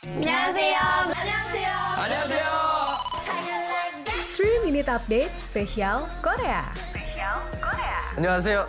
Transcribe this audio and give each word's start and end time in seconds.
안녕하세요. 0.00 0.80
안녕하세요. 1.12 1.72
안녕하세요. 2.00 2.48
3 4.32 4.64
Minute 4.64 4.88
Update 4.88 5.34
spesial 5.44 6.08
Korea. 6.24 6.72
안녕하세요. 8.16 8.64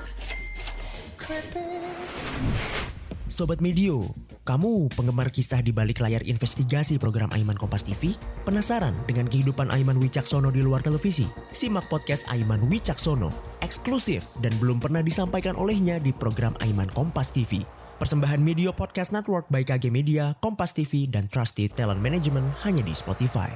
Sobat 3.32 3.64
Medio, 3.64 4.12
kamu 4.44 4.92
penggemar 4.92 5.32
kisah 5.32 5.64
di 5.64 5.72
balik 5.72 6.04
layar 6.04 6.20
investigasi 6.28 7.00
program 7.00 7.32
Aiman 7.32 7.56
Kompas 7.56 7.88
TV? 7.88 8.20
Penasaran 8.44 8.92
dengan 9.08 9.32
kehidupan 9.32 9.72
Aiman 9.72 10.04
Wicaksono 10.04 10.52
di 10.52 10.60
luar 10.60 10.84
televisi? 10.84 11.32
Simak 11.56 11.88
podcast 11.88 12.28
Aiman 12.28 12.68
Wicaksono, 12.68 13.32
eksklusif 13.64 14.28
dan 14.44 14.52
belum 14.60 14.84
pernah 14.84 15.00
disampaikan 15.00 15.56
olehnya 15.56 15.96
di 15.96 16.12
program 16.12 16.60
Aiman 16.60 16.92
Kompas 16.92 17.32
TV. 17.32 17.64
Persembahan 18.02 18.42
Media 18.42 18.74
Podcast 18.74 19.14
Network 19.14 19.46
by 19.54 19.62
KG 19.62 19.94
Media, 19.94 20.34
Kompas 20.42 20.74
TV, 20.74 21.06
dan 21.06 21.30
Trusted 21.30 21.78
Talent 21.78 22.02
Management 22.02 22.50
hanya 22.66 22.82
di 22.82 22.98
Spotify. 22.98 23.54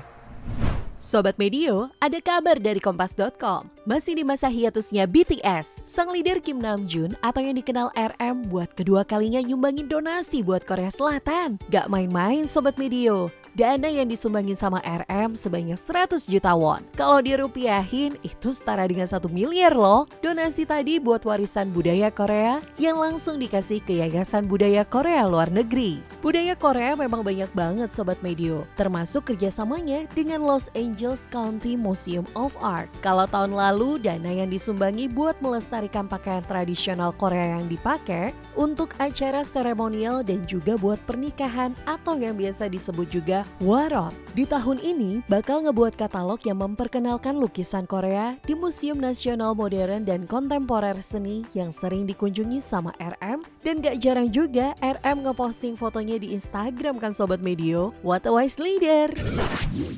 Sobat 1.05 1.37
Medio, 1.37 1.93
ada 2.01 2.17
kabar 2.17 2.57
dari 2.57 2.81
Kompas.com. 2.81 3.69
Masih 3.85 4.17
di 4.17 4.25
masa 4.25 4.49
hiatusnya 4.49 5.05
BTS, 5.05 5.85
sang 5.85 6.09
leader 6.09 6.41
Kim 6.41 6.57
Namjoon 6.57 7.13
atau 7.21 7.45
yang 7.45 7.61
dikenal 7.61 7.93
RM 7.93 8.49
buat 8.49 8.73
kedua 8.73 9.05
kalinya 9.05 9.37
nyumbangin 9.37 9.85
donasi 9.85 10.41
buat 10.41 10.65
Korea 10.65 10.89
Selatan. 10.89 11.61
Gak 11.69 11.93
main-main 11.93 12.49
Sobat 12.49 12.81
Medio. 12.81 13.29
Dana 13.55 13.87
yang 13.87 14.11
disumbangin 14.11 14.57
sama 14.57 14.83
RM 14.83 15.31
sebanyak 15.31 15.79
100 15.79 16.27
juta 16.27 16.51
won. 16.51 16.83
Kalau 16.99 17.23
dirupiahin, 17.23 18.19
itu 18.19 18.51
setara 18.51 18.83
dengan 18.83 19.07
1 19.07 19.31
miliar 19.31 19.71
loh. 19.71 20.11
Donasi 20.19 20.67
tadi 20.67 20.99
buat 20.99 21.23
warisan 21.23 21.71
budaya 21.71 22.11
Korea 22.11 22.59
yang 22.75 22.99
langsung 22.99 23.39
dikasih 23.39 23.79
ke 23.79 24.03
Yayasan 24.03 24.51
Budaya 24.51 24.83
Korea 24.83 25.23
Luar 25.23 25.47
Negeri. 25.55 26.03
Budaya 26.19 26.51
Korea 26.59 26.99
memang 26.99 27.23
banyak 27.23 27.47
banget 27.55 27.87
Sobat 27.87 28.19
Medio, 28.19 28.67
termasuk 28.75 29.31
kerjasamanya 29.31 30.03
dengan 30.11 30.43
Los 30.43 30.67
Angeles 30.75 30.94
County 31.27 31.75
Museum 31.75 32.23
of 32.39 32.55
Art. 32.63 32.87
Kalau 33.03 33.27
tahun 33.27 33.51
lalu, 33.51 33.99
dana 33.99 34.31
yang 34.31 34.47
disumbangi 34.47 35.11
buat 35.11 35.35
melestarikan 35.43 36.07
pakaian 36.07 36.41
tradisional 36.47 37.11
Korea 37.11 37.59
yang 37.59 37.67
dipakai 37.67 38.31
untuk 38.55 38.95
acara 38.97 39.43
seremonial 39.43 40.23
dan 40.23 40.47
juga 40.47 40.79
buat 40.79 40.97
pernikahan 41.03 41.75
atau 41.83 42.15
yang 42.15 42.39
biasa 42.39 42.71
disebut 42.71 43.11
juga 43.11 43.43
warot. 43.59 44.15
Di 44.31 44.47
tahun 44.47 44.79
ini, 44.79 45.23
bakal 45.27 45.67
ngebuat 45.67 45.99
katalog 45.99 46.39
yang 46.47 46.63
memperkenalkan 46.63 47.35
lukisan 47.35 47.83
Korea 47.83 48.39
di 48.47 48.55
Museum 48.55 48.99
Nasional 48.99 49.51
Modern 49.55 50.07
dan 50.07 50.23
Kontemporer 50.23 50.99
Seni 51.03 51.43
yang 51.51 51.75
sering 51.75 52.07
dikunjungi 52.07 52.63
sama 52.63 52.95
RM 52.99 53.43
dan 53.63 53.83
gak 53.83 53.99
jarang 53.99 54.31
juga 54.31 54.71
RM 54.79 55.27
ngeposting 55.27 55.75
fotonya 55.75 56.15
di 56.19 56.31
Instagram 56.35 56.99
kan 56.99 57.11
Sobat 57.11 57.43
Medio. 57.43 57.91
What 57.99 58.23
a 58.27 58.31
wise 58.31 58.59
leader! 58.59 59.11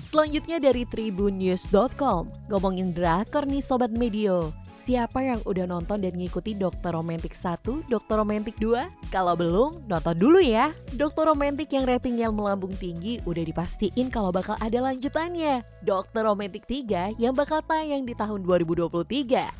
Selanjutnya 0.02 0.58
dari 0.58 0.87
tribunnews.com, 0.87 2.31
ngomongin 2.47 2.95
drakor 2.95 3.43
nih 3.51 3.59
Sobat 3.59 3.91
Medio. 3.91 4.55
Siapa 4.79 5.19
yang 5.27 5.43
udah 5.43 5.67
nonton 5.67 5.99
dan 5.99 6.15
ngikuti 6.15 6.55
Dokter 6.55 6.95
Romantik 6.95 7.35
1, 7.35 7.91
Dokter 7.91 8.15
Romantik 8.15 8.55
2? 8.63 9.11
Kalau 9.11 9.35
belum, 9.35 9.91
nonton 9.91 10.15
dulu 10.15 10.39
ya. 10.39 10.71
Dokter 10.95 11.27
Romantik 11.27 11.75
yang 11.75 11.83
ratingnya 11.87 12.31
melambung 12.31 12.71
tinggi 12.79 13.19
udah 13.27 13.43
dipastiin 13.43 14.07
kalau 14.15 14.31
bakal 14.31 14.55
ada 14.63 14.79
lanjutannya. 14.79 15.67
Dokter 15.83 16.23
Romantik 16.23 16.71
3 16.71 17.19
yang 17.19 17.35
bakal 17.35 17.59
tayang 17.67 18.07
di 18.07 18.15
tahun 18.15 18.47
2023. 18.47 19.51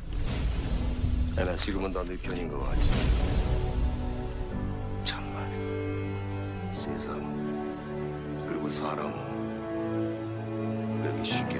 나 1.33 1.55
지금은 1.57 1.91
너 1.91 2.05
내 2.05 2.15
편인 2.15 2.47
거 2.47 2.59
같지? 2.59 2.89
참말 5.03 5.49
세상 6.71 7.17
그리고 8.47 8.69
사람은 8.69 9.26
능력이 10.98 11.24
쉽게 11.24 11.58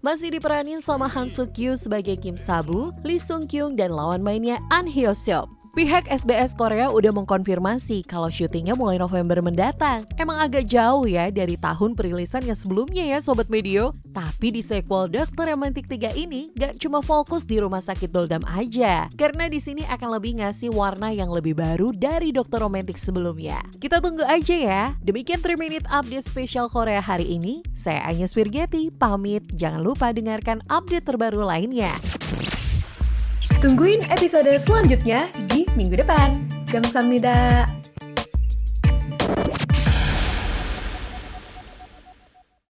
Masih 0.00 0.32
diperanin 0.32 0.80
sama 0.80 1.12
Han 1.12 1.28
Suk 1.28 1.60
Yu 1.60 1.76
sebagai 1.76 2.16
Kim 2.16 2.32
Sabu, 2.32 2.88
Lee 3.04 3.20
Sung 3.20 3.44
Kyung 3.44 3.76
dan 3.76 3.92
lawan 3.92 4.24
mainnya 4.24 4.56
An 4.72 4.88
Hyo 4.88 5.12
Seop. 5.12 5.59
Pihak 5.70 6.10
SBS 6.10 6.58
Korea 6.58 6.90
udah 6.90 7.14
mengkonfirmasi 7.14 8.02
kalau 8.02 8.26
syutingnya 8.26 8.74
mulai 8.74 8.98
November 8.98 9.38
mendatang. 9.38 10.02
Emang 10.18 10.42
agak 10.42 10.66
jauh 10.66 11.06
ya 11.06 11.30
dari 11.30 11.54
tahun 11.54 11.94
perilisan 11.94 12.42
yang 12.42 12.58
sebelumnya 12.58 13.06
ya 13.06 13.22
Sobat 13.22 13.46
Medio. 13.46 13.94
Tapi 14.10 14.50
di 14.50 14.66
sequel 14.66 15.06
Dokter 15.06 15.54
Romantik 15.54 15.86
3 15.86 16.18
ini 16.18 16.50
gak 16.58 16.82
cuma 16.82 17.06
fokus 17.06 17.46
di 17.46 17.62
rumah 17.62 17.78
sakit 17.78 18.10
Doldam 18.10 18.42
aja. 18.50 19.06
Karena 19.14 19.46
di 19.46 19.62
sini 19.62 19.86
akan 19.86 20.18
lebih 20.18 20.42
ngasih 20.42 20.74
warna 20.74 21.14
yang 21.14 21.30
lebih 21.30 21.54
baru 21.54 21.94
dari 21.94 22.34
Dokter 22.34 22.66
Romantik 22.66 22.98
sebelumnya. 22.98 23.62
Kita 23.78 24.02
tunggu 24.02 24.26
aja 24.26 24.56
ya. 24.58 24.82
Demikian 25.06 25.38
3 25.38 25.54
Minute 25.54 25.86
Update 25.86 26.26
spesial 26.26 26.66
Korea 26.66 26.98
hari 26.98 27.30
ini. 27.30 27.62
Saya 27.78 28.10
Agnes 28.10 28.34
Virgeti, 28.34 28.90
pamit. 28.90 29.46
Jangan 29.54 29.86
lupa 29.86 30.10
dengarkan 30.10 30.66
update 30.66 31.06
terbaru 31.06 31.46
lainnya. 31.46 31.94
Tungguin 33.60 34.00
episode 34.08 34.48
selanjutnya 34.56 35.28
di 35.44 35.68
minggu 35.76 36.00
depan. 36.00 36.32
Gamsamnida. 36.72 37.68